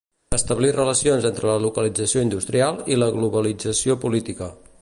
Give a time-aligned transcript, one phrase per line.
[0.35, 4.53] Establir relacions entre la localització industrial i la globalització política.